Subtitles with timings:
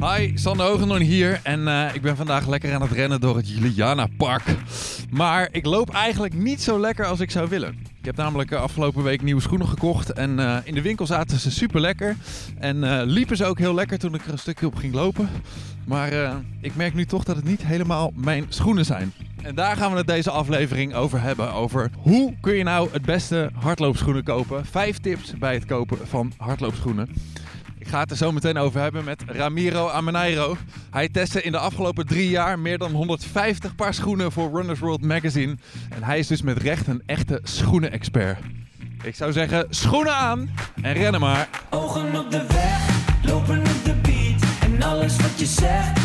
[0.00, 3.48] Hi, Sander Hogendoorn hier en eh, ik ben vandaag lekker aan het rennen door het
[3.48, 4.42] Juliana Park.
[5.10, 7.85] Maar ik loop eigenlijk niet zo lekker als ik zou willen.
[8.06, 11.38] Ik heb namelijk eh, afgelopen week nieuwe schoenen gekocht en eh, in de winkel zaten
[11.38, 12.16] ze super lekker.
[12.58, 15.28] En eh, liepen ze ook heel lekker toen ik er een stukje op ging lopen.
[15.84, 16.12] Maar
[16.60, 19.12] ik merk nu toch dat het niet helemaal mijn schoenen zijn.
[19.42, 21.52] En daar gaan we het deze aflevering over hebben.
[21.52, 24.66] Over hoe kun je nou het beste hardloopschoenen kopen.
[24.66, 27.08] Vijf tips bij het kopen van hardloopschoenen.
[27.86, 30.56] Ik ga het er zo meteen over hebben met Ramiro Amenairo.
[30.90, 35.02] Hij testte in de afgelopen drie jaar meer dan 150 paar schoenen voor Runners World
[35.02, 35.56] Magazine.
[35.90, 38.38] En hij is dus met recht een echte schoenenexpert.
[39.02, 40.50] Ik zou zeggen, schoenen aan
[40.82, 41.48] en rennen maar.
[41.70, 42.88] Ogen op de weg,
[43.22, 44.42] lopen op de beat.
[44.60, 45.95] En alles wat je zegt,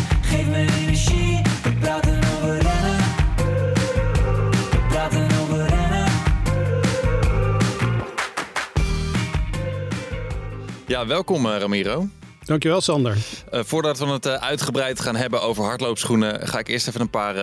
[11.02, 12.08] Ja, welkom eh, Ramiro.
[12.44, 13.18] Dankjewel, Sander.
[13.52, 17.10] Eh, voordat we het eh, uitgebreid gaan hebben over hardloopschoenen, ga ik eerst even een
[17.10, 17.36] paar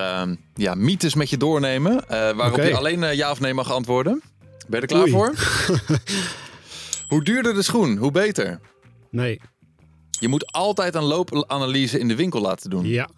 [0.54, 2.04] ja, mythes met je doornemen.
[2.08, 4.22] waarop je alleen ja of nee mag antwoorden.
[4.68, 5.10] Ben je er klaar Oei.
[5.10, 5.34] voor?
[7.12, 8.60] hoe duurder de schoen, hoe beter.
[9.10, 9.40] Nee.
[10.10, 12.86] Je moet altijd een loopanalyse in de winkel laten doen.
[12.86, 13.08] Ja.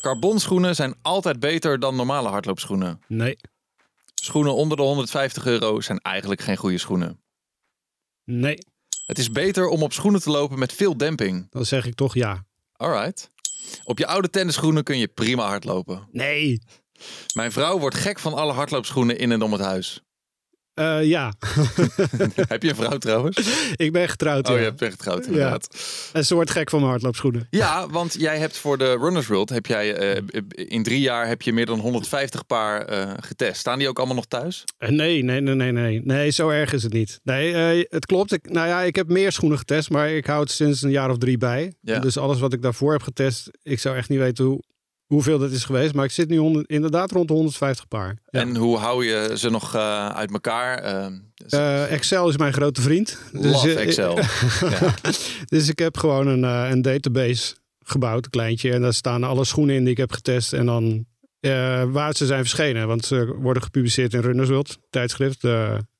[0.00, 3.00] Carbonschoenen zijn altijd beter dan normale hardloopschoenen.
[3.08, 3.36] Nee.
[4.14, 7.20] Schoenen onder de 150 euro zijn eigenlijk geen goede schoenen.
[8.24, 8.58] Nee.
[9.10, 11.46] Het is beter om op schoenen te lopen met veel demping.
[11.50, 12.44] Dan zeg ik toch ja.
[12.72, 13.30] Alright.
[13.84, 16.08] Op je oude tennisschoenen kun je prima hardlopen.
[16.12, 16.62] Nee.
[17.34, 20.02] Mijn vrouw wordt gek van alle hardloopschoenen in en om het huis.
[20.80, 21.32] Eh, ja.
[22.48, 23.36] Heb je een vrouw trouwens?
[23.76, 24.48] ik ben getrouwd.
[24.48, 24.62] Oh, ja.
[24.62, 25.68] je echt getrouwd inderdaad.
[26.12, 27.46] En ze wordt gek van mijn hardloopschoenen.
[27.50, 30.22] Ja, want jij hebt voor de Runners World, heb jij, eh,
[30.54, 33.60] in drie jaar heb je meer dan 150 paar eh, getest.
[33.60, 34.64] Staan die ook allemaal nog thuis?
[34.78, 36.00] Nee, nee, nee, nee, nee.
[36.04, 37.20] Nee, zo erg is het niet.
[37.22, 38.32] Nee, het klopt.
[38.32, 41.10] Ik, nou ja, ik heb meer schoenen getest, maar ik hou het sinds een jaar
[41.10, 41.72] of drie bij.
[41.80, 41.98] Ja.
[41.98, 44.62] Dus alles wat ik daarvoor heb getest, ik zou echt niet weten hoe,
[45.12, 45.94] hoeveel dat is geweest.
[45.94, 48.16] Maar ik zit nu inderdaad rond de 150 paar.
[48.26, 48.40] Ja.
[48.40, 50.78] En hoe hou je ze nog eh, uit elkaar?
[50.78, 51.06] Eh,
[51.48, 53.18] Eh, Excel is mijn grote vriend.
[53.32, 54.16] love eh, Excel.
[54.80, 54.94] ja.
[55.46, 58.72] Dus ik heb gewoon een, een database gebouwd, een kleintje.
[58.72, 60.52] En daar staan alle schoenen in die ik heb getest.
[60.52, 61.06] En dan
[61.92, 62.86] waar ze zijn verschenen.
[62.86, 65.46] Want ze worden gepubliceerd in Runners World, tijdschrift.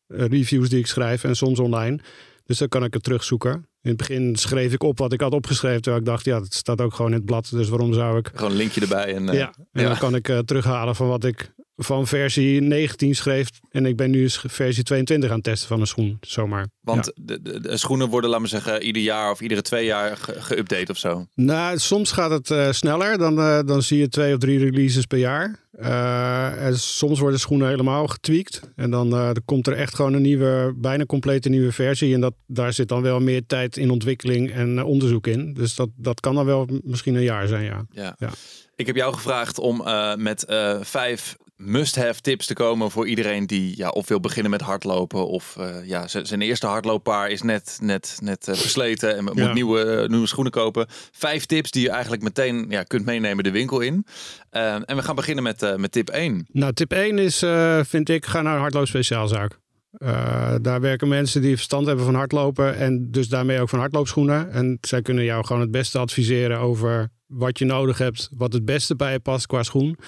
[0.07, 1.99] reviews die ik schrijf en soms online.
[2.45, 3.69] Dus dan kan ik het terugzoeken.
[3.83, 5.83] In het begin schreef ik op wat ik had opgeschreven.
[5.83, 7.49] Terwijl ik dacht, ja, dat staat ook gewoon in het blad.
[7.51, 8.31] Dus waarom zou ik...
[8.35, 9.15] Gewoon een linkje erbij.
[9.15, 9.89] En, eh, ja, en ja.
[9.89, 13.49] dan kan ik eh, terughalen van wat ik van versie 19 schreef.
[13.71, 16.67] En ik ben nu versie 22 aan het testen van een schoen, zomaar.
[16.81, 17.13] Want Ja.
[17.25, 20.37] de, de, de schoenen worden, laten we zeggen, ieder jaar of iedere twee jaar ge-
[20.41, 21.27] geüpdate of zo.
[21.35, 23.19] Nou, soms gaat het eh, sneller.
[23.19, 23.35] Dan,
[23.67, 25.59] dan zie je twee of drie releases per jaar.
[25.81, 28.61] Eh, en soms worden schoenen helemaal getweakt.
[28.77, 32.15] En dan eh, er komt er echt gewoon een nieuwe, bijna complete nieuwe versie.
[32.15, 35.55] En dat, daar zit dan wel meer tijd in ontwikkeling en eh, onderzoek in.
[35.55, 37.87] Dus dat, dat kan dan wel misschien een jaar zijn, ja.
[37.91, 38.15] Ja.
[38.19, 38.31] Ja.
[38.77, 39.85] Ik heb jou gevraagd om
[40.17, 40.45] met
[40.81, 45.57] vijf must-have tips te komen voor iedereen die ja, of wil beginnen met hardlopen of
[45.57, 49.53] eh, ja, zijn eerste hardlooppaar is net, net, net eh, versleten en moet Ja.
[49.53, 50.87] nieuwe, nieuwe schoenen kopen.
[51.13, 54.07] Vijf tips die je eigenlijk meteen ja, kunt meenemen de winkel in.
[54.51, 56.47] Eh, en we gaan beginnen met, eh, met tip 1.
[56.53, 57.45] Nou, tip 1 is,
[57.89, 59.59] vind ik, ga naar een hardloopspeciaalzaak.
[59.91, 64.53] Eh, daar werken mensen die verstand hebben van hardlopen en dus daarmee ook van hardloopschoenen.
[64.53, 68.65] En zij kunnen jou gewoon het beste adviseren over wat je nodig hebt, wat het
[68.65, 69.99] beste bij je past qua schoen.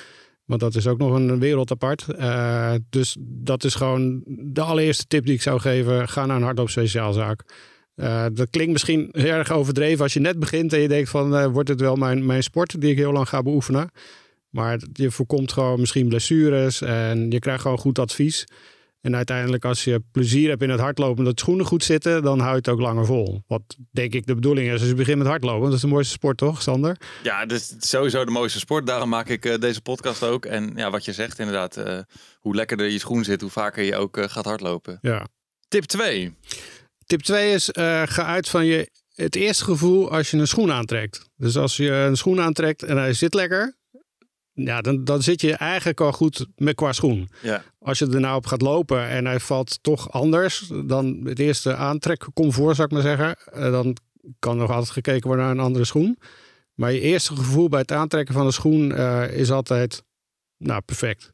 [0.44, 2.08] Want dat is ook nog een wereld apart.
[2.08, 6.08] Eh, dus dat is gewoon de allereerste tip die ik zou geven.
[6.08, 7.44] Ga naar een hardloopspeciaalzaak.
[7.94, 11.46] Eh, dat klinkt misschien erg overdreven als je net begint en je denkt van eh,
[11.46, 13.90] wordt het wel mijn, mijn sport die ik heel lang ga beoefenen.
[14.48, 18.46] Maar je voorkomt gewoon misschien blessures en je krijgt gewoon goed advies.
[19.02, 22.50] En uiteindelijk als je plezier hebt in het hardlopen dat schoenen goed zitten, dan hou
[22.50, 23.42] je het ook langer vol.
[23.46, 25.64] Wat denk ik de bedoeling is als je begint met hardlopen.
[25.64, 26.96] Dat is de mooiste sport toch, Sander?
[27.22, 28.86] Ja, dus sowieso de mooiste sport.
[28.86, 30.44] Daarom maak ik eh, deze podcast ook.
[30.44, 31.98] En ja, wat je zegt inderdaad, eh,
[32.38, 34.98] hoe lekkerder je schoen zit, hoe vaker je ook eh, gaat hardlopen.
[35.00, 35.26] Ja.
[35.68, 36.36] Tip 2.
[37.06, 37.68] Tip 2 is,
[38.04, 41.30] ga uit van je, het eerste gevoel als je een schoen aantrekt.
[41.36, 43.76] Dus als je een schoen aantrekt en hij zit lekker,
[44.54, 47.28] ja, dan, dan zit je eigenlijk al goed met qua schoen.
[47.42, 47.62] Ja.
[47.78, 51.74] Als je er nou op gaat lopen en hij valt toch anders dan het eerste
[51.74, 53.96] aantrekcomfort, zou ik maar zeggen, eh, dan
[54.38, 56.18] kan nog altijd gekeken worden naar een andere schoen.
[56.74, 60.02] Maar je eerste gevoel bij het aantrekken van de schoen eh, is altijd,
[60.56, 61.32] nou, perfect.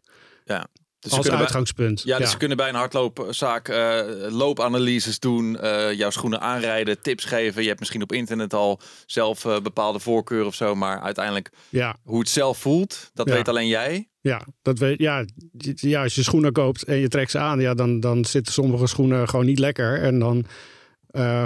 [0.98, 2.02] Dus Als bij- uitgangspunt.
[2.02, 7.24] Ja, dus ze kunnen bij een hardloopzaak eh, loopanalyses doen, eh, jouw schoenen aanrijden, tips
[7.24, 7.62] geven.
[7.62, 11.96] Je hebt misschien op internet al zelf eh, bepaalde voorkeuren of zo, maar uiteindelijk ja,
[12.02, 13.34] hoe het zelf voelt, dat Ja.
[13.34, 14.08] weet alleen jij.
[14.20, 15.24] Ja, dat weet, ja,
[15.74, 18.86] ja, als je schoenen koopt en je trekt ze aan, ja, dan, dan zitten sommige
[18.86, 20.02] schoenen gewoon niet lekker.
[20.02, 20.46] En dan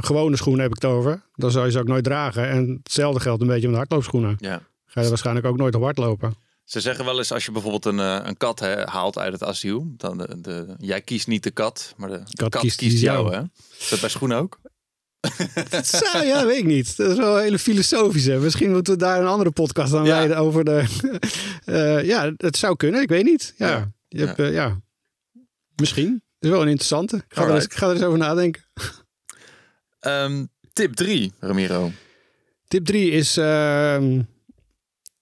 [0.00, 1.22] gewone schoenen heb ik het over.
[1.34, 2.49] Dan zou je ze ook nooit dragen.
[2.49, 4.37] En hetzelfde geldt een beetje met hardloopschoenen.
[4.38, 4.60] Ja.
[4.87, 6.34] Ga je waarschijnlijk ook nooit op hardlopen.
[6.64, 9.93] Ze zeggen wel eens als je bijvoorbeeld een, eh, een kat haalt uit het asiel.
[9.97, 13.31] Dan de, de, jij kiest niet de kat, maar de kat, kiest, kiest jou.
[13.31, 13.35] jou.
[13.35, 13.43] Hè?
[13.79, 14.61] Is dat bij schoenen ook?
[15.85, 16.97] Zo, ja, weet ik niet.
[16.97, 18.37] Dat is wel een hele filosofische.
[18.38, 20.17] Misschien moeten we daar een andere podcast aan Ja.
[20.19, 20.85] wijden over de...
[21.64, 23.03] Eh, ja, het zou kunnen.
[23.03, 23.55] Ik weet niet.
[23.56, 23.93] Ja, Ja.
[24.09, 24.81] Je hebt, eh, ja.
[25.76, 26.11] Misschien.
[26.12, 27.17] Dat is wel een interessante.
[27.17, 27.73] Ik ga, er eens, Alright.
[27.73, 28.62] ik ga er eens over nadenken.
[30.00, 31.91] Ehm, tip 3, Ramiro.
[32.69, 33.37] Tip 3 is...
[33.37, 34.20] ehm,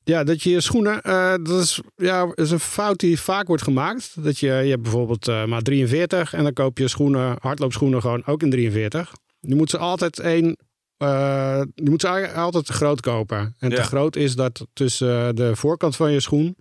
[0.04, 1.02] ja, dat je je schoenen...
[1.02, 4.24] eh, dat is, ja, is een fout die vaak wordt gemaakt.
[4.24, 8.26] Dat je, je hebt bijvoorbeeld eh maat 43 en dan koop je schoenen, hardloopschoenen gewoon
[8.26, 9.12] ook in 43.
[9.40, 10.56] Je moet ze altijd één...
[10.96, 13.54] eh, je moet ze altijd te groot kopen.
[13.58, 16.56] En te groot is dat tussen de voorkant van je schoen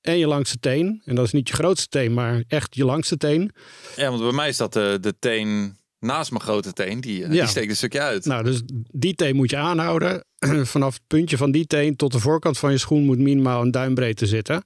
[0.00, 1.02] en je langste teen.
[1.04, 3.50] En dat is niet je grootste teen, maar echt je langste teen.
[3.96, 7.00] Ja, want bij mij is dat de, de teen naast mijn grote teen.
[7.00, 7.40] Die, eh, Ja.
[7.40, 8.24] die steekt een stukje uit.
[8.24, 10.24] Nou, dus die teen moet je aanhouden.
[10.64, 13.70] Vanaf het puntje van die teen tot de voorkant van je schoen moet minimaal een
[13.70, 14.64] duimbreedte zitten.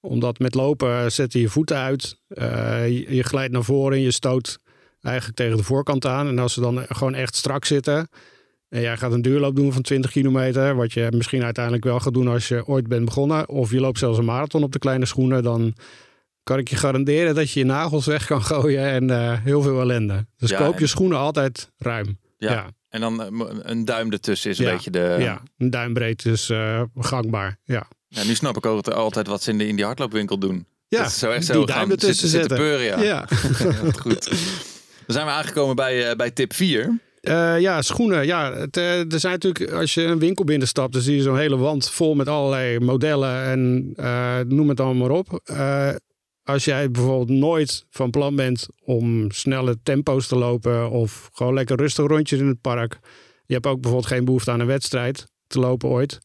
[0.00, 2.20] Omdat met lopen zetten je voeten uit.
[2.28, 4.58] Eh, je, je glijdt naar voren en je stoot
[5.02, 6.28] eigenlijk tegen de voorkant aan.
[6.28, 8.08] En als ze dan gewoon echt strak zitten.
[8.68, 10.76] En jij gaat een duurloop doen van 20 kilometer.
[10.76, 13.48] Wat je misschien uiteindelijk wel gaat doen als je ooit bent begonnen.
[13.48, 15.42] Of je loopt zelfs een marathon op de kleine schoenen.
[15.42, 15.74] Dan
[16.48, 18.84] kan ik je garanderen dat je je nagels weg kan gooien.
[18.84, 20.26] En eh, heel veel ellende.
[20.36, 22.18] Dus Ja, koop je schoenen altijd ruim.
[22.38, 22.52] ja.
[22.52, 22.66] ja.
[22.88, 24.72] En dan eh, een duim ertussen is een Ja.
[24.72, 25.16] beetje de...
[25.18, 27.58] Ja, een duimbreed is eh, gangbaar.
[27.64, 30.66] Ja, Ja, nu snap ik ook altijd wat ze in, de, in die hardloopwinkel doen.
[30.88, 32.84] ja dat is zo echt die zo duim gaan ertussen zitten, peuren.
[32.86, 33.02] Ja.
[33.02, 33.26] Ja,
[34.02, 34.24] goed.
[35.06, 36.98] Dan zijn we aangekomen bij, eh, bij tip 4.
[37.20, 38.26] Eh, ja schoenen.
[38.26, 41.56] Ja, het, er zijn natuurlijk, als je een winkel binnenstapt, dan zie je zo'n hele
[41.56, 43.92] wand vol met allerlei modellen en
[44.48, 45.40] noem het allemaal maar op.
[46.48, 51.76] als jij bijvoorbeeld nooit van plan bent om snelle tempo's te lopen of gewoon lekker
[51.76, 52.98] rustig rondjes in het park.
[53.46, 56.18] Je hebt ook bijvoorbeeld geen behoefte aan een wedstrijd te lopen ooit.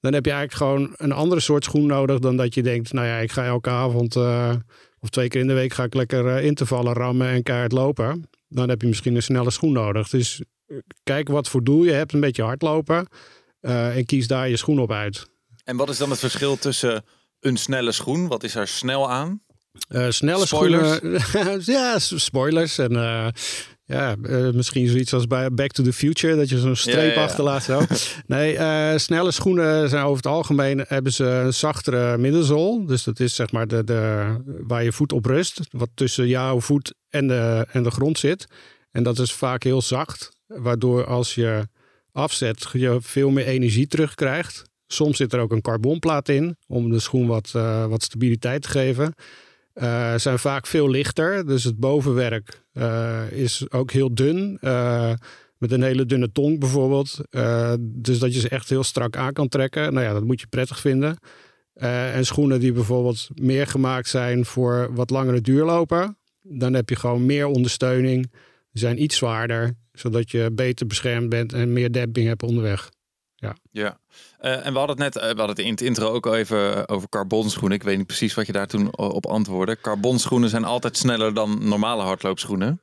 [0.00, 3.06] Dan heb je eigenlijk gewoon een andere soort schoen nodig dan dat je denkt, nou
[3.06, 4.54] ja, ik ga elke avond eh,
[4.98, 8.28] of twee keer in de week ga ik lekker eh, intervallen rammen en keihard lopen.
[8.48, 10.08] Dan heb je misschien een snelle schoen nodig.
[10.08, 13.06] Dus eh, kijk wat voor doel je hebt, een beetje hardlopen.
[13.60, 15.26] eh, en kies daar je schoen op uit.
[15.64, 17.04] En wat is dan het verschil tussen
[17.40, 18.28] een snelle schoen?
[18.28, 19.40] Wat is er snel aan?
[19.88, 20.96] Eh, snelle Spoilers?
[20.96, 21.62] schoenen.
[21.78, 22.78] ja, spoilers.
[22.78, 23.26] En eh,
[23.84, 27.02] ja, eh, misschien zoiets als bij Back to the Future, dat je zo'n streep Ja,
[27.02, 27.22] ja, ja.
[27.22, 27.62] achterlaat.
[27.62, 27.82] Zo.
[28.26, 28.58] nee,
[28.98, 32.86] snelle schoenen zijn over het algemeen hebben ze een zachtere middenzool.
[32.86, 34.26] Dus dat is zeg maar de, de,
[34.66, 38.46] waar je voet op rust, wat tussen jouw voet en de, en de grond zit.
[38.90, 41.68] En dat is vaak heel zacht, waardoor als je
[42.12, 44.62] afzet, je veel meer energie terugkrijgt.
[44.86, 47.50] Soms zit er ook een carbonplaat in om de schoen wat,
[47.88, 49.14] wat stabiliteit te geven.
[49.76, 51.46] Eh, zijn vaak veel lichter.
[51.46, 54.58] Dus het bovenwerk eh, is ook heel dun.
[54.60, 55.12] eh,
[55.58, 57.20] met een hele dunne tong bijvoorbeeld.
[57.80, 59.92] Dus dat je ze echt heel strak aan kan trekken.
[59.92, 61.18] Nou ja, dat moet je prettig vinden.
[61.74, 66.18] En schoenen die bijvoorbeeld meer gemaakt zijn voor wat langere duurlopen.
[66.42, 68.22] Dan heb je gewoon meer ondersteuning.
[68.72, 69.74] Die zijn iets zwaarder.
[69.92, 72.90] Zodat je beter beschermd bent en meer demping hebt onderweg.
[73.36, 73.56] Ja.
[73.70, 76.34] Eh, en we hadden het net, eh, we hadden het in het intro ook al
[76.34, 77.78] even eh, over carbonschoenen.
[77.78, 79.80] Ik weet niet precies wat je daar toen op antwoordde.
[79.80, 82.80] Carbonschoenen zijn altijd sneller dan normale hardloopschoenen.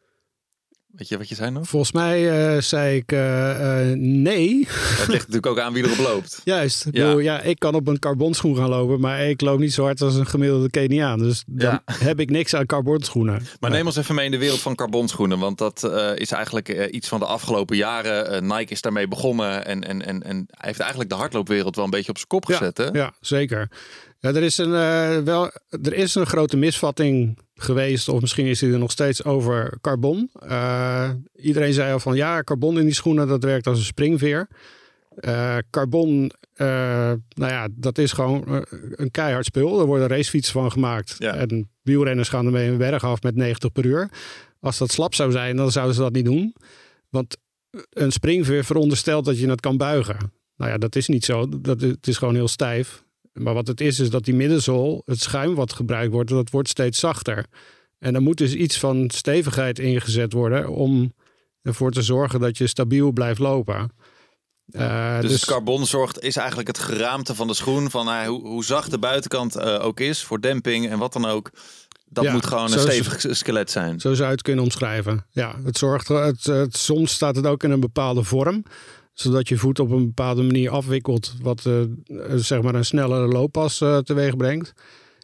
[0.97, 1.67] Weet je wat je zei nog?
[1.67, 4.67] Volgens mij eh, zei ik eh, eh, nee.
[4.69, 6.41] Het ligt natuurlijk ook aan wie erop loopt.
[6.43, 6.85] Juist.
[6.85, 7.05] Ik, Ja.
[7.05, 10.01] bedoel, ja, ik kan op een carbonschoen gaan lopen, maar ik loop niet zo hard
[10.01, 11.19] als een gemiddelde Keniaan.
[11.19, 11.81] Dus dan Ja.
[11.93, 13.41] heb ik niks aan carbonschoenen.
[13.59, 15.39] Maar neem ons even mee in de wereld van carbonschoenen.
[15.39, 15.83] Want dat
[16.15, 18.47] is eigenlijk iets van de afgelopen jaren.
[18.47, 19.65] Nike is daarmee begonnen.
[19.65, 22.77] En, en, en, en heeft eigenlijk de hardloopwereld wel een beetje op zijn kop gezet.
[22.77, 22.85] Hè?
[22.85, 23.69] Ja, zeker.
[24.19, 24.71] Ja, er, is een,
[25.25, 25.51] wel,
[25.83, 30.29] er is een grote misvatting geweest, of misschien is die er nog steeds over carbon.
[30.39, 34.47] Eh, iedereen zei al van ja, carbon in die schoenen, dat werkt als een springveer.
[35.15, 36.67] Eh, carbon, eh,
[37.33, 39.79] nou ja, dat is gewoon een keihard spul.
[39.79, 41.15] Er worden racefietsen van gemaakt.
[41.17, 41.35] Ja.
[41.35, 44.09] En wielrenners gaan ermee een berg af met 90 per uur.
[44.59, 46.55] Als dat slap zou zijn, dan zouden ze dat niet doen.
[47.09, 47.37] Want
[47.89, 50.17] een springveer veronderstelt dat je het kan buigen.
[50.57, 51.59] Nou ja, dat is niet zo.
[51.59, 53.03] Dat, het is gewoon heel stijf.
[53.33, 56.69] Maar wat het is, is dat die middenzool, het schuim wat gebruikt wordt, dat wordt
[56.69, 57.45] steeds zachter.
[57.99, 61.13] En er moet dus iets van stevigheid ingezet worden om
[61.61, 63.91] ervoor te zorgen dat je stabiel blijft lopen.
[64.71, 67.89] Eh, Dus, het carbon zorgt, is eigenlijk het geraamte van de schoen.
[67.89, 71.25] Van eh, hoe, hoe zacht de buitenkant eh, ook is voor demping en wat dan
[71.25, 71.49] ook.
[72.09, 73.99] Dat Ja, moet gewoon een stevig skelet zijn.
[73.99, 75.25] Zo zou je het kunnen omschrijven.
[75.29, 78.63] Ja, het zorgt, het, het, soms staat het ook in een bepaalde vorm,
[79.13, 81.81] zodat je voet op een bepaalde manier afwikkelt, wat eh,
[82.35, 84.73] zeg maar een snellere looppas eh, teweeg brengt.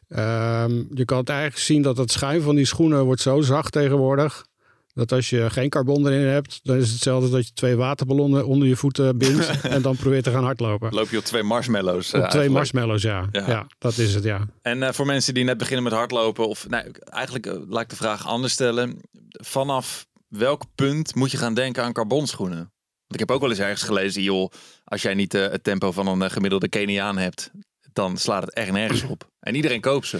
[0.09, 3.71] Ehm, je kan het eigenlijk zien dat het schuim van die schoenen wordt zo zacht
[3.71, 4.45] tegenwoordig,
[4.93, 8.45] Dat als je geen carbon erin hebt, dan is het hetzelfde dat je twee waterballonnen
[8.45, 10.93] onder je voeten bindt en dan probeert te gaan hardlopen.
[10.93, 12.13] Loop je op twee marshmallows.
[12.13, 12.51] Op eh, twee eigenlijk.
[12.51, 13.27] marshmallows, ja.
[13.31, 13.47] Ja.
[13.47, 13.67] ja.
[13.77, 14.47] dat is het, ja.
[14.61, 17.89] En eh, voor mensen die net beginnen met hardlopen, of nou, eigenlijk eh, laat ik
[17.89, 18.99] de vraag anders stellen.
[19.31, 22.71] Vanaf welk punt moet je gaan denken aan carbonschoenen?
[23.13, 24.51] Ik heb ook wel eens ergens gelezen, joh,
[24.83, 27.51] als jij niet eh, het tempo van een eh, gemiddelde Keniaan hebt,
[27.93, 29.29] dan slaat het echt nergens op.
[29.39, 30.19] En iedereen koopt ze.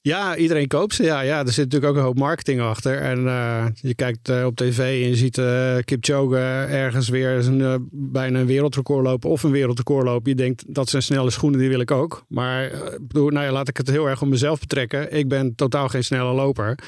[0.00, 1.02] Ja, iedereen koopt ze.
[1.02, 3.00] Ja, ja, er zit natuurlijk ook een hoop marketing achter.
[3.00, 6.36] En eh, je kijkt op tv en je ziet eh Kipchoge
[6.68, 10.30] ergens weer een, bijna een wereldrecord lopen of een wereldrecord lopen.
[10.30, 12.24] Je denkt, dat zijn snelle schoenen, die wil ik ook.
[12.28, 12.70] Maar
[13.00, 15.12] bedoel, nou ja, laat ik het heel erg op mezelf betrekken.
[15.12, 16.78] Ik ben totaal geen snelle loper.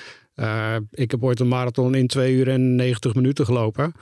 [0.91, 3.95] Ik heb ooit een marathon in 2 uur en 90 minuten gelopen.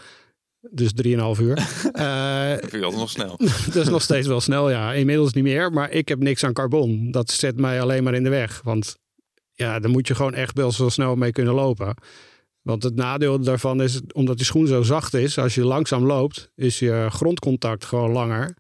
[0.61, 1.57] Dus 3,5 uur.
[1.93, 3.37] Eh, Dat vind je altijd nog snel.
[3.73, 4.93] dat is nog steeds wel snel, ja.
[4.93, 7.11] Inmiddels niet meer, maar ik heb niks aan carbon.
[7.11, 8.61] Dat zet mij alleen maar in de weg.
[8.65, 8.97] Want
[9.53, 11.95] ja, daar moet je gewoon echt best wel snel mee kunnen lopen.
[12.62, 16.50] Want het nadeel daarvan is, omdat die schoen zo zacht is, als je langzaam loopt,
[16.55, 18.57] is je grondcontact gewoon langer.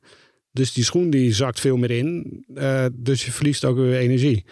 [0.52, 2.44] Dus die schoen die zakt veel meer in.
[2.54, 4.44] Eh, dus je verliest ook weer energie.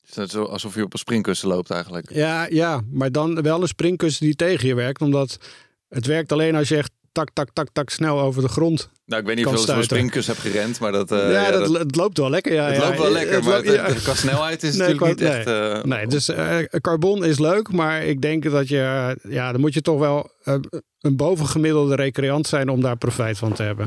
[0.00, 2.12] Het is net zo alsof je op een springkussen loopt eigenlijk.
[2.12, 5.00] Ja, ja, maar dan wel een springkussen die tegen je werkt.
[5.00, 5.38] Omdat
[5.94, 9.20] het werkt alleen als je echt tak, tak, tak, tak snel over de grond Nou,
[9.20, 11.12] ik weet niet of je springkussen hebt gerend, maar dat...
[11.12, 12.52] eh, ja, ja, dat, dat- het loopt wel lekker.
[12.52, 12.84] Ja, het ja.
[12.86, 15.46] loopt wel lekker, Het maar loopt- qua snelheid is Nee, natuurlijk qua- niet echt...
[15.46, 19.74] eh, Nee, dus eh, carbon is leuk, maar ik denk dat je, ja, dan moet
[19.74, 20.30] je toch wel
[21.00, 23.86] een bovengemiddelde recreant zijn om daar profijt van te hebben.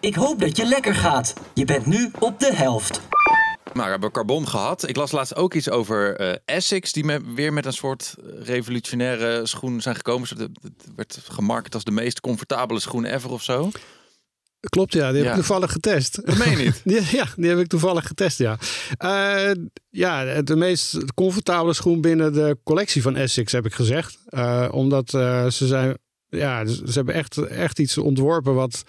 [0.00, 1.34] Ik hoop dat je lekker gaat.
[1.54, 3.00] Je bent nu op de helft.
[3.74, 4.88] Maar we hebben carbon gehad.
[4.88, 9.46] Ik las laatst ook iets over eh Essex, die me, weer met een soort revolutionaire
[9.46, 10.28] schoen zijn gekomen.
[10.28, 10.50] Het
[10.96, 13.70] werd gemarket als de meest comfortabele schoen ever of zo.
[14.60, 15.30] Klopt, ja, die heb Ja.
[15.30, 16.26] ik toevallig getest.
[16.26, 16.80] Dat meen je niet.
[17.08, 18.58] Die- ja, die heb ik toevallig getest, ja.
[18.96, 19.50] Eh,
[19.90, 24.18] ja, de meest comfortabele schoen binnen de collectie van Essex heb ik gezegd.
[24.26, 25.98] Eh, omdat eh, ze zijn,
[26.28, 28.82] ja, ze hebben echt, echt iets ontworpen wat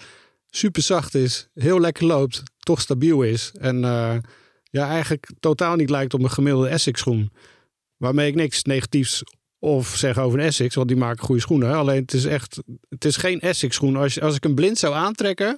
[0.50, 3.52] super zacht is, heel lekker loopt, toch stabiel is.
[3.60, 4.16] En eh,
[4.72, 7.32] ja, eigenlijk totaal niet lijkt op een gemiddelde Essex schoen.
[7.98, 9.24] Waarmee ik niks negatiefs
[9.60, 11.76] of zeg over een Essex, want die maken goede schoenen.
[11.76, 13.96] Alleen het is echt, het is geen Essex schoen.
[13.96, 15.58] Als, als ik hem blind zou aantrekken,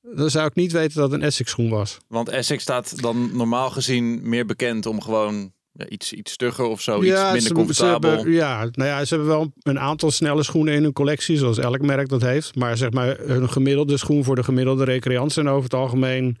[0.00, 1.98] dan zou ik niet weten dat het een Essex schoen was.
[2.08, 6.80] Want Essex staat dan normaal gezien meer bekend om gewoon ja, iets, iets stugger of
[6.80, 8.10] zo, iets minder ze- comfortabel.
[8.10, 11.36] Ze hebben, ja, nou ja, ze hebben wel een aantal snelle schoenen in hun collectie,
[11.36, 12.54] zoals elk merk dat heeft.
[12.54, 16.36] Maar zeg maar, een gemiddelde schoen voor de gemiddelde recreant zijn over het algemeen.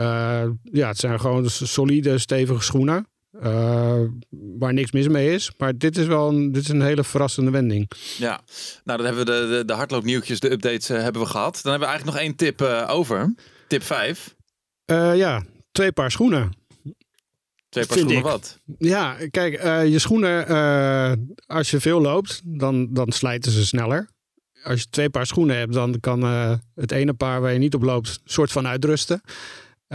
[0.00, 3.06] Eh, ja, het zijn gewoon solide, stevige schoenen.
[3.40, 4.00] eh,
[4.58, 5.50] waar niks mis mee is.
[5.58, 7.90] Maar dit is wel een, dit is een hele verrassende wending.
[8.18, 8.40] Ja,
[8.84, 11.60] nou dan hebben we de, de, de hardloopnieuwtjes, de updates eh, hebben we gehad.
[11.62, 12.60] Dan hebben we eigenlijk nog één tip
[12.90, 13.34] over.
[13.68, 14.34] Tip 5.
[14.84, 16.52] Eh, ja, twee paar schoenen.
[17.68, 18.22] Twee paar Vind schoenen ik.
[18.22, 18.58] wat.
[18.78, 20.46] Ja, kijk, je schoenen,
[21.46, 24.08] als je veel loopt, dan, dan slijten ze sneller.
[24.62, 26.22] Als je twee paar schoenen hebt, dan kan
[26.74, 29.20] het ene paar waar je niet op loopt, soort van uitrusten.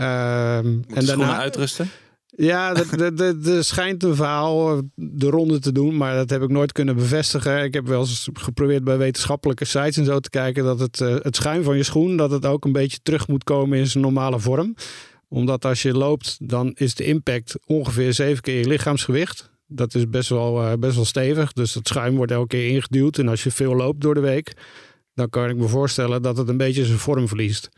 [0.00, 1.90] Ehm, de schoenen uitrusten.
[2.26, 6.96] ja, er- schijnt een verhaal de ronde te doen, maar dat heb ik nooit kunnen
[6.96, 7.62] bevestigen.
[7.64, 11.16] Ik heb wel eens geprobeerd bij wetenschappelijke sites en zo te kijken dat het, eh,
[11.18, 14.02] het schuim van je schoen, dat het ook een beetje terug moet komen in zijn
[14.04, 14.74] normale vorm.
[15.28, 19.50] Omdat als je loopt, dan is de impact ongeveer zeven keer je lichaamsgewicht.
[19.66, 23.18] Dat is best wel, eh, best wel stevig, dus het schuim wordt elke keer ingeduwd.
[23.18, 24.52] En als je veel loopt door de week,
[25.14, 27.68] dan kan ik me voorstellen dat het een beetje zijn vorm verliest.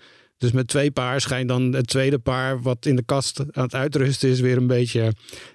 [0.42, 3.74] Dus met twee paar schijnt dan het tweede paar wat in de kast aan het
[3.74, 5.12] uitrusten is weer een beetje...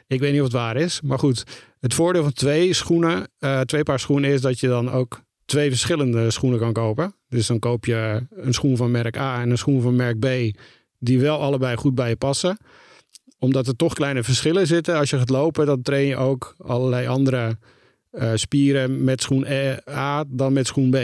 [0.08, 1.44] Ik weet niet of het waar is, maar goed.
[1.80, 5.70] Het voordeel van twee schoenen, eh, twee paar schoenen is dat je dan ook twee
[5.70, 7.16] verschillende schoenen kan kopen.
[7.30, 10.58] Dus dan koop je een schoen van merk A en een schoen van merk B
[11.00, 12.58] die wel allebei goed bij je passen.
[13.40, 14.98] Omdat er toch kleine verschillen zitten.
[14.98, 17.58] Als je gaat lopen, dan train je ook allerlei andere
[18.12, 20.96] eh, spieren met schoen E- A dan met schoen B.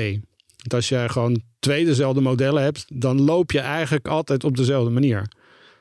[0.58, 4.90] Want als je gewoon twee dezelfde modellen hebt, dan loop je eigenlijk altijd op dezelfde
[4.92, 5.28] manier.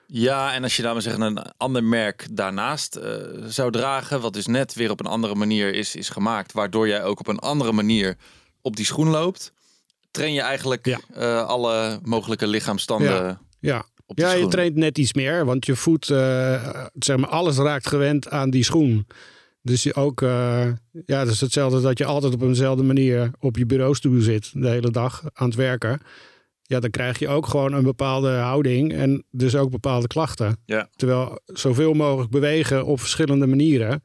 [0.06, 3.12] Ja, en als je daarmee zeggen een ander merk daarnaast eh,
[3.46, 7.04] zou dragen, wat dus net weer op een andere manier is, is gemaakt, waardoor jij
[7.04, 8.16] ook op een andere manier
[8.60, 9.52] op die schoen loopt,
[10.10, 11.00] train je eigenlijk Ja.
[11.14, 13.40] eh, alle mogelijke lichaamstanden Ja.
[13.60, 17.56] Ja, op ja je traint net iets meer, want je voet, eh, zeg maar, alles
[17.56, 19.06] raakt gewend aan die schoen.
[19.62, 20.66] Dus je ook, eh,
[21.06, 24.68] ja, dat is hetzelfde dat je altijd op eenzelfde manier op je bureaustoel zit de
[24.68, 26.00] hele dag aan het werken.
[26.62, 30.56] Ja, dan krijg je ook gewoon een bepaalde houding en dus ook bepaalde klachten.
[30.64, 30.88] Ja.
[30.96, 34.02] Terwijl zoveel mogelijk bewegen op verschillende manieren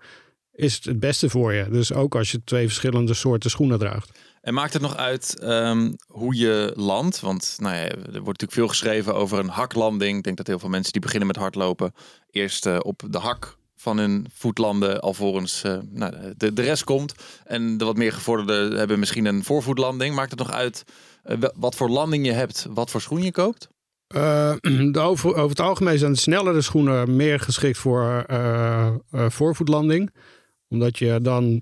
[0.52, 1.70] is het het beste voor je.
[1.70, 4.20] Dus ook als je twee verschillende soorten schoenen draagt.
[4.42, 7.20] En maakt het nog uit ehm, hoe je landt?
[7.20, 10.18] Want nou ja, er wordt natuurlijk veel geschreven over een haklanding.
[10.18, 11.94] Ik denk dat heel veel mensen die beginnen met hardlopen
[12.32, 16.84] eerst eh, op de hak van hun voet landen alvorens eh, nou, de, de rest
[16.84, 17.14] komt.
[17.46, 20.16] En de wat meer gevorderden hebben misschien een voorvoetlanding.
[20.16, 20.84] Maakt het nog uit
[21.24, 23.68] eh, wat voor landing je hebt, wat voor schoen je koopt?
[24.08, 24.54] Eh,
[24.92, 28.26] de over, over het algemeen zijn snellere schoenen meer geschikt voor
[29.12, 30.14] voorvoetlanding.
[30.70, 31.62] Omdat je dan,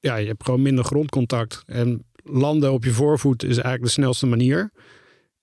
[0.00, 1.62] ja, je hebt gewoon minder grondcontact.
[1.66, 4.70] En landen op je voorvoet is eigenlijk de snelste manier.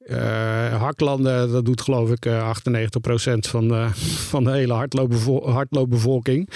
[0.05, 3.87] Eh, haklanden, dat doet geloof ik eh 98% van de,
[4.31, 6.49] van de hele hardloopbevo- hardloopbevolking.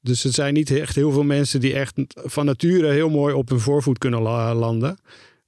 [0.00, 3.48] Dus het zijn niet echt heel veel mensen die echt van nature heel mooi op
[3.48, 4.98] hun voorvoet kunnen la- landen.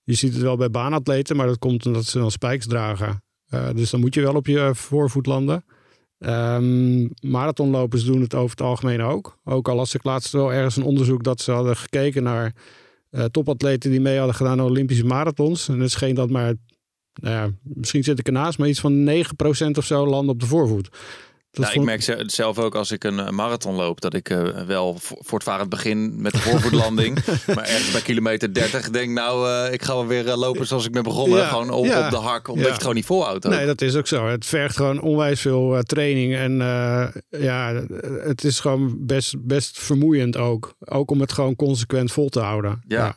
[0.03, 3.23] Je ziet het wel bij baanatleten, maar dat komt omdat ze dan spikes dragen.
[3.49, 5.65] Eh, dus dan moet je wel op je voorvoet landen.
[6.19, 9.39] Ehm, marathonlopers doen het over het algemeen ook.
[9.45, 12.55] Ook al las ik laatst wel ergens een onderzoek dat ze hadden gekeken naar
[13.11, 15.69] eh, topatleten die mee hadden gedaan aan Olympische marathons.
[15.69, 16.55] En het scheen dat maar,
[17.21, 20.47] nou ja, misschien zit ik ernaast, maar iets van 9% of zo landen op de
[20.47, 20.89] voorvoet.
[21.57, 24.29] Dat nou, ik merk ze- zelf ook als ik een eh, marathon loop dat ik
[24.31, 27.19] eh, wel vo- voortvarend begin met de voorvoetlanding.
[27.55, 30.93] maar ergens bij kilometer 30 denk nou, eh, ik ga wel weer lopen zoals ik
[30.93, 31.39] ben begonnen.
[31.39, 32.05] Ja, gewoon op, ja.
[32.05, 32.65] op de hak, omdat Ja.
[32.67, 33.47] je het gewoon niet volhoudt.
[33.47, 33.53] ook.
[33.53, 34.27] Nee, dat is ook zo.
[34.27, 36.35] Het vergt gewoon onwijs veel training.
[36.35, 36.53] En
[37.31, 37.83] ja,
[38.25, 40.75] het is gewoon best, best vermoeiend ook.
[40.85, 42.83] Ook om het gewoon consequent vol te houden.
[42.89, 43.17] Ja.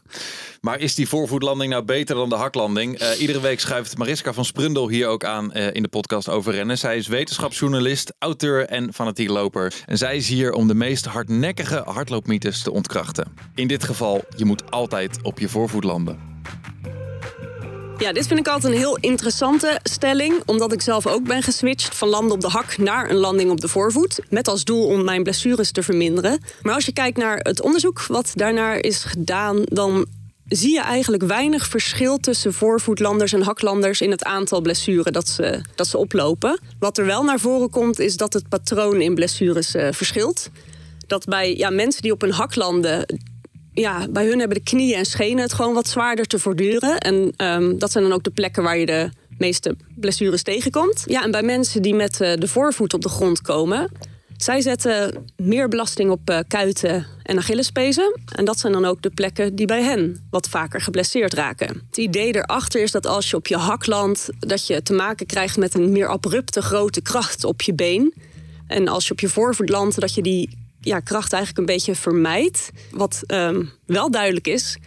[0.62, 3.02] Maar is die voorvoetlanding nou beter dan de haklanding?
[3.20, 6.78] Iedere week schuift Mariska van Sprundel hier ook aan in de podcast over rennen.
[6.78, 9.74] Zij is wetenschapsjournalist, auteur en fanatiek loper.
[9.86, 13.34] En zij is hier om de meest hardnekkige hardloopmythes te ontkrachten.
[13.56, 16.20] In dit geval, je moet altijd op je voorvoet landen.
[17.98, 20.42] Ja, dit vind ik altijd een heel interessante stelling.
[20.46, 23.62] Omdat ik zelf ook ben geswitcht van landen op de hak naar een landing op
[23.62, 24.20] de voorvoet.
[24.30, 26.42] Met als doel om mijn blessures te verminderen.
[26.62, 30.06] Maar als je kijkt naar het onderzoek wat daarnaar is gedaan, dan
[30.50, 35.62] zie je eigenlijk weinig verschil tussen voorvoetlanders en haklanders in het aantal blessures dat ze,
[35.76, 36.60] dat ze oplopen.
[36.80, 40.50] Wat er wel naar voren komt, is dat het patroon in blessures eh, verschilt.
[41.08, 43.20] Dat bij ja, mensen die op een hak landen,
[43.74, 46.98] ja, bij hun hebben de knieën en schenen het gewoon wat zwaarder te voortduren.
[46.98, 51.04] En ehm, dat zijn dan ook de plekken waar je de meeste blessures tegenkomt.
[51.06, 53.92] Ja, en bij mensen die met eh, de voorvoet op de grond komen,
[54.42, 58.20] zij zetten meer belasting op eh, kuiten en Achillespezen.
[58.36, 61.82] En dat zijn dan ook de plekken die bij hen wat vaker geblesseerd raken.
[61.88, 65.26] Het idee erachter is dat als je op je hak landt, dat je te maken
[65.26, 68.14] krijgt met een meer abrupte grote kracht op je been.
[68.68, 71.96] En als je op je voorvoet landt, dat je die ja, kracht eigenlijk een beetje
[71.96, 72.70] vermijdt.
[72.92, 74.78] Wat ehm, wel duidelijk is,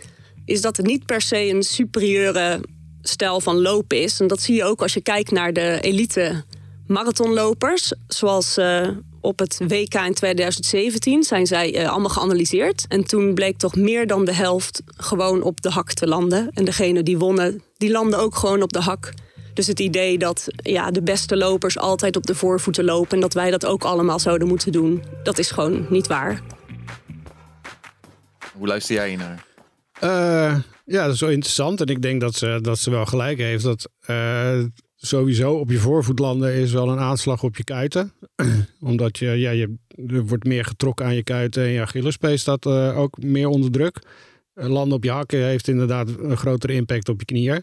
[0.45, 2.61] is dat het niet per se een superieure
[3.03, 4.21] stijl van lopen is.
[4.21, 6.45] En dat zie je ook als je kijkt naar de elite
[6.87, 7.93] marathonlopers.
[8.09, 8.89] Zoals eh,
[9.23, 12.85] op het WK in 2017 zijn zij eh, allemaal geanalyseerd.
[12.89, 16.51] En toen bleek toch meer dan de helft gewoon op de hak te landen.
[16.55, 19.13] En degene die wonnen, die landen ook gewoon op de hak.
[19.55, 23.11] Dus het idee dat ja, de beste lopers altijd op de voorvoeten lopen...
[23.11, 26.41] en dat wij dat ook allemaal zouden moeten doen, dat is gewoon niet waar.
[28.55, 29.45] Hoe luister jij hier naar?
[30.01, 31.81] Eh, ja, dat is wel interessant.
[31.81, 33.65] En ik denk dat ze, dat ze wel gelijk heeft.
[33.65, 34.59] Dat eh,
[35.07, 38.13] sowieso op je voorvoet landen is wel een aanslag op je kuiten.
[38.81, 39.75] Omdat je, ja, je,
[40.07, 43.71] er wordt meer getrokken aan je kuiten en je Achillespees staat eh, ook meer onder
[43.71, 43.99] druk.
[44.55, 47.63] Eh, landen op je hakken heeft inderdaad een grotere impact op je knieën.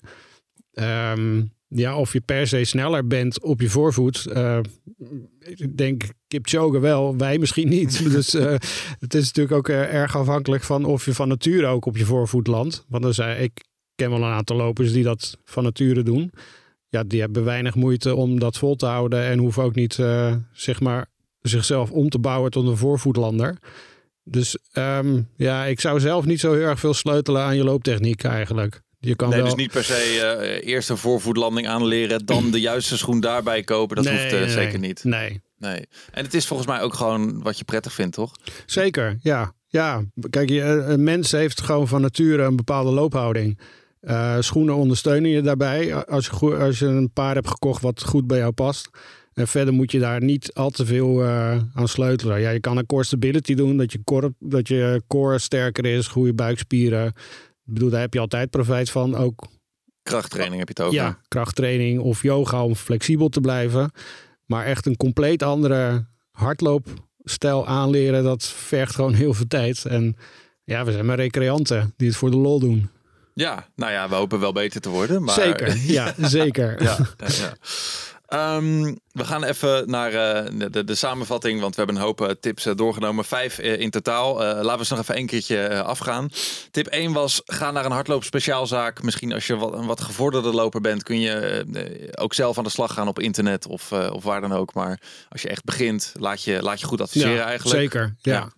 [0.74, 4.26] Ehm, ja, of je per se sneller bent op je voorvoet.
[4.26, 4.60] eh,
[5.40, 8.12] ik denk Kipchoge wel, wij misschien niet.
[8.12, 8.32] dus
[9.00, 12.48] het is natuurlijk ook erg afhankelijk van of je van nature ook op je voorvoet
[12.48, 12.86] landt.
[12.88, 13.64] Want ik
[13.96, 16.32] ken wel een aantal lopers die dat van nature doen.
[16.90, 20.36] Ja, die hebben weinig moeite om dat vol te houden en hoeven ook niet eh,
[20.54, 21.06] zeg maar,
[21.42, 23.58] zichzelf om te bouwen tot een voorvoetlander.
[24.24, 28.24] Dus ehm, ja, ik zou zelf niet zo heel erg veel sleutelen aan je looptechniek
[28.24, 28.82] eigenlijk.
[29.00, 29.48] Je kan Nee, wel...
[29.48, 33.96] dus niet per se eh, eerst een voorvoetlanding aanleren, dan de juiste schoen daarbij kopen.
[33.96, 35.04] Dat Nee, hoeft eh, nee, zeker niet.
[35.04, 35.88] Nee, Nee.
[36.12, 38.32] En het is volgens mij ook gewoon wat je prettig vindt, toch?
[38.66, 39.54] Zeker, ja.
[39.68, 43.60] Ja, kijk, je, een mens heeft gewoon van nature een bepaalde loophouding.
[44.00, 45.96] Eh, schoenen ondersteunen je daarbij.
[45.96, 48.90] Als je, als je een paar hebt gekocht wat goed bij jou past.
[49.34, 52.42] En verder moet je daar niet al te veel eh, aan sleutelen.
[52.42, 56.08] Ja, je kan een core stability doen, dat je core, dat je core sterker is,
[56.08, 57.08] goede buikspieren.
[57.66, 59.16] Ik bedoel, daar heb je altijd profijt van.
[59.16, 59.48] Ook
[60.04, 61.02] Krachttraining heb je het over.
[61.02, 63.92] ja, krachttraining of yoga om flexibel te blijven.
[64.46, 69.86] Maar echt een compleet andere hardloopstijl aanleren, dat vergt gewoon heel veel tijd.
[69.86, 70.16] En
[70.64, 72.90] ja, we zijn maar recreanten die het voor de lol doen.
[73.40, 75.24] Ja, nou ja, we hopen wel beter te worden.
[75.24, 75.34] Maar...
[75.34, 76.84] Zeker, ja, zeker.
[76.84, 77.54] Ja, ja, ja.
[78.30, 82.30] Ehm, we gaan even naar eh, de, de samenvatting, want we hebben een hoop eh,
[82.30, 83.26] tips eh, doorgenomen.
[83.26, 84.38] Vijf in totaal.
[84.38, 86.30] Laten we ze nog even een keertje afgaan.
[86.72, 89.02] Tip 1 was, ga naar een hardloopspeciaalzaak.
[89.04, 92.70] Misschien als je wat, een wat gevorderde loper bent, kun je ook zelf aan de
[92.70, 94.74] slag gaan op internet of, of waar dan ook.
[94.74, 97.80] Maar als je echt begint, laat je, laat je goed adviseren eigenlijk.
[97.80, 98.34] Zeker, ja.
[98.34, 98.52] Ja.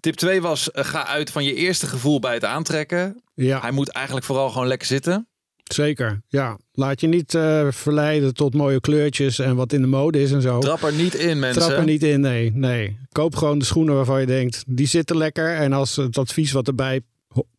[0.00, 3.22] Tip 2 was, ga uit van je eerste gevoel bij het aantrekken.
[3.34, 3.60] ja.
[3.60, 5.26] Hij moet eigenlijk vooral gewoon lekker zitten.
[5.74, 6.58] Zeker, ja.
[6.72, 10.42] Laat je niet eh, verleiden tot mooie kleurtjes en wat in de mode is en
[10.42, 10.58] zo.
[10.58, 11.62] Trap er niet in, mensen.
[11.62, 12.98] Trap er niet in, nee, nee.
[13.12, 15.54] Koop gewoon de schoenen waarvan je denkt, die zitten lekker.
[15.56, 17.00] En als het advies wat erbij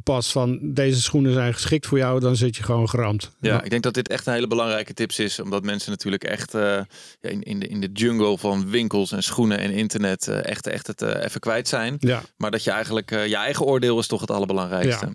[0.04, 3.32] past van deze schoenen zijn geschikt voor jou, dan zit je gewoon geramd.
[3.39, 5.39] Ja, ik denk dat dit echt een hele belangrijke tips is.
[5.39, 9.23] Omdat mensen natuurlijk echt eh, ja, in, in, de, in de jungle van winkels en
[9.23, 11.95] schoenen en internet eh, echt, echt het even kwijt zijn.
[11.99, 15.13] Ja, Maar dat je eigenlijk, je eigen oordeel is toch het allerbelangrijkste.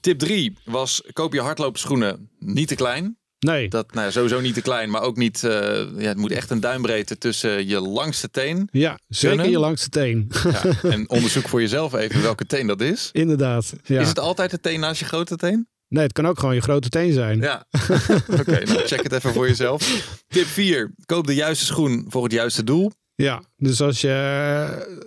[0.00, 3.18] Tip 3 was, koop je hardloopschoenen niet te klein.
[3.38, 5.50] nee, Dat, nou ja, sowieso niet te klein, maar ook niet, eh,
[5.96, 8.68] ja, het moet echt een duimbreedte tussen je langste teen.
[8.72, 9.52] ja, zeker Kunnen?
[9.52, 10.30] je langste teen.
[10.44, 13.08] Ja, en onderzoek voor jezelf even welke teen dat is.
[13.22, 14.00] Inderdaad, ja.
[14.00, 15.68] Is het altijd de teen naast je grote teen?
[15.88, 17.40] Nee, het kan ook gewoon je grote teen zijn.
[17.40, 17.66] Ja,
[18.40, 20.08] oké, nou check het even voor jezelf.
[20.28, 20.94] Tip 4.
[21.06, 22.92] Koop de juiste schoen voor het juiste doel.
[23.20, 24.08] Ja, dus als je,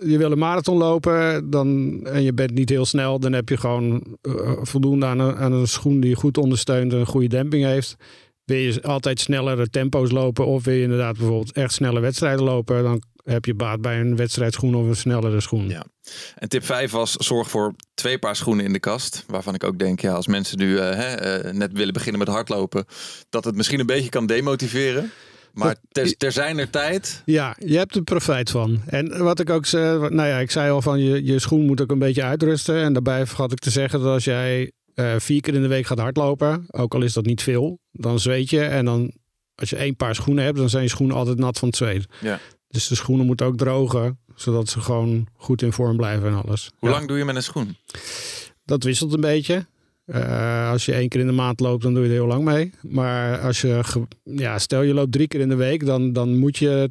[0.04, 3.56] je wil een marathon lopen dan, en je bent niet heel snel, dan heb je
[3.56, 5.18] gewoon eh, voldoende aan
[5.52, 7.96] een, schoen die goed ondersteunt en een goede demping heeft.
[8.44, 12.82] Wil je altijd snellere tempo's lopen of wil je inderdaad bijvoorbeeld echt snelle wedstrijden lopen,
[12.82, 15.68] dan heb je baat bij een wedstrijdschoen of een snellere schoen.
[15.68, 15.84] Ja.
[16.38, 19.24] En tip 5 was, zorg voor twee paar schoenen in de kast.
[19.26, 22.28] Waarvan ik ook denk, ja, als mensen nu eh, hè, eh, net willen beginnen met
[22.28, 22.84] hardlopen,
[23.30, 25.12] dat het misschien een beetje kan demotiveren.
[25.54, 28.82] Maar ter, ter zijner tijd, Ja, je hebt er profijt van.
[28.86, 31.80] En wat ik ook zei, nou ja, ik zei al van je, je schoen moet
[31.80, 32.82] ook een beetje uitrusten.
[32.82, 35.86] En daarbij vergat ik te zeggen dat als jij eh, vier keer in de week
[35.86, 38.64] gaat hardlopen, ook al is dat niet veel, dan zweet je.
[38.64, 39.12] En dan
[39.54, 42.06] als je één paar schoenen hebt, dan zijn je schoenen altijd nat van het zweet.
[42.20, 42.40] Ja.
[42.68, 46.70] Dus de schoenen moeten ook drogen, zodat ze gewoon goed in vorm blijven en alles.
[46.78, 47.76] hoe Ja, lang doe je met een schoen?
[48.64, 49.66] Dat wisselt een beetje.
[50.04, 52.44] Eh, als je één keer in de maand loopt, dan doe je er heel lang
[52.44, 52.70] mee.
[52.82, 53.80] Maar als je,
[54.24, 56.90] ja, stel je loopt drie keer in de week, dan, dan moet je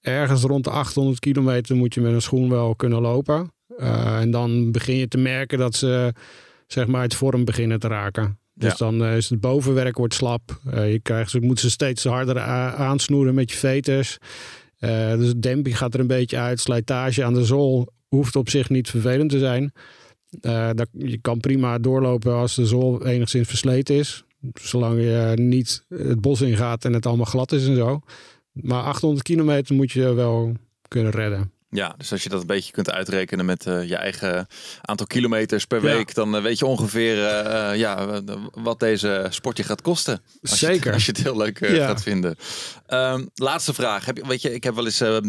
[0.00, 3.52] ergens rond de 800 kilometer moet je met een schoen wel kunnen lopen.
[3.78, 6.12] Eh, en dan begin je te merken dat ze
[6.66, 8.38] zeg maar uit vorm beginnen te raken.
[8.54, 8.76] Dus Ja.
[8.78, 10.60] dan eh, is het bovenwerk wordt slap.
[10.70, 14.18] Je krijgt, ze moeten ze steeds harder aansnoeren met je veters.
[15.16, 16.60] Dus de demping gaat er een beetje uit.
[16.60, 19.72] Slijtage aan de zool hoeft op zich niet vervelend te zijn.
[20.40, 24.24] Eh, je kan prima doorlopen als de zool enigszins versleten is.
[24.54, 28.00] Zolang je niet het bos ingaat en het allemaal glad is en zo.
[28.52, 30.52] Maar 800 kilometer moet je wel
[30.88, 31.53] kunnen redden.
[31.76, 34.46] Ja, dus als je dat een beetje kunt uitrekenen met eh, je eigen
[34.80, 35.94] aantal kilometers per Ja.
[35.96, 38.20] week, dan eh, weet je ongeveer eh, ja,
[38.52, 40.22] wat deze sport je gaat kosten.
[40.42, 40.84] Als Je, Zeker.
[40.84, 41.86] het- als je het heel leuk Ja.
[41.86, 42.36] gaat vinden.
[42.86, 44.04] Ehm, laatste vraag.
[44.04, 45.22] Heb je, weet je, ik heb wel eens, er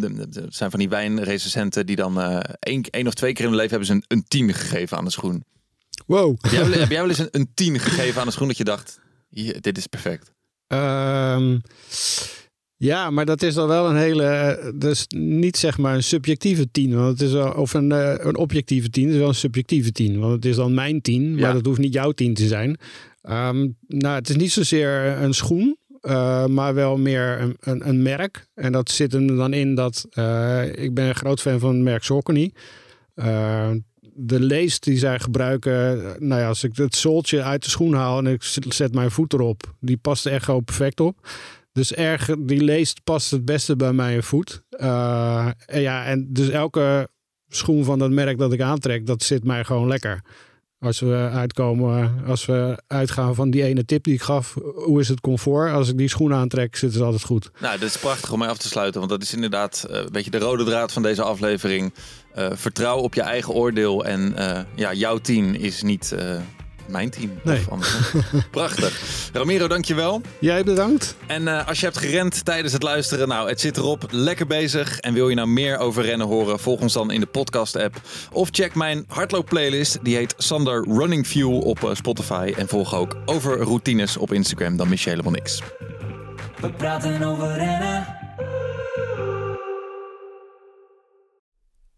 [0.49, 3.87] zijn van die wijnrecensenten die dan één, één of twee keer in hun leven hebben
[3.87, 5.43] ze een, een tien gegeven aan de schoen.
[6.05, 6.37] Wow.
[6.41, 8.57] Heb jij, wel- heb jij wel eens een, een tien gegeven aan de schoen dat
[8.57, 10.31] je dacht, hier, dit is perfect.
[10.67, 11.57] Ehm,
[12.77, 14.59] ja, maar dat is dan wel een hele.
[14.75, 16.95] Dus niet zeg maar een subjectieve tien.
[16.95, 19.03] Want het is wel, of een, eh, een objectieve tien.
[19.03, 20.19] Het is wel een subjectieve tien.
[20.19, 21.31] Want het is dan mijn tien.
[21.31, 21.53] Maar Ja.
[21.53, 22.77] dat hoeft niet jouw tien te zijn.
[23.21, 24.89] Ehm, nou, het is niet zozeer
[25.21, 25.77] een schoen.
[26.01, 28.47] eh, maar wel meer een, een, een merk.
[28.53, 30.05] En dat zit er dan in dat.
[30.75, 32.51] ik ben een groot fan van het merk Saucony.
[33.13, 33.69] Eh,
[34.17, 38.17] de leest die zij gebruiken, nou ja, als ik het zooltje uit de schoen haal
[38.17, 41.27] en ik zet zet mijn voet erop, die past er echt gewoon perfect op.
[41.75, 44.63] Dus erg, die leest past het beste bij mijn voet.
[44.69, 47.09] Eh, en ja, en dus elke
[47.47, 50.21] schoen van dat merk dat ik aantrek, dat zit mij gewoon lekker.
[50.79, 55.07] Als we uitkomen, als we uitgaan van die ene tip die ik gaf, hoe is
[55.07, 55.71] het comfort?
[55.71, 57.51] Als ik die schoen aantrek, zit het altijd goed.
[57.59, 58.99] Nou, dit is prachtig om mee af te sluiten.
[58.99, 61.93] Want dat is inderdaad eh, een beetje de rode draad van deze aflevering.
[62.33, 64.05] Eh, vertrouw op je eigen oordeel.
[64.05, 66.15] En eh, ja, jouw team is niet
[66.87, 67.39] mijn team.
[67.43, 67.59] Nee.
[67.59, 68.21] Of andersom.
[68.51, 69.01] Prachtig.
[69.33, 70.21] Ramiro, dankjewel.
[70.39, 71.15] Jij bedankt.
[71.27, 74.05] En eh, als je hebt gerend tijdens het luisteren, nou, het zit erop.
[74.11, 74.99] Lekker bezig.
[74.99, 78.01] En wil je nou meer over rennen horen, volg ons dan in de podcast-app.
[78.31, 79.97] Of check mijn hardloop-playlist.
[80.01, 82.53] Die heet Sander Running Fuel op eh, Spotify.
[82.57, 84.77] En volg ook over routines op Instagram.
[84.77, 85.61] Dan mis je helemaal niks.
[86.61, 88.24] We praten over rennen.